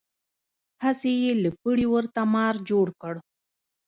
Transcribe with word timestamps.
هسې 0.83 1.11
یې 1.23 1.31
له 1.43 1.49
پړي 1.61 1.85
ورته 1.93 2.21
مار 2.33 2.55
جوړ 2.69 2.87
کړ. 3.01 3.15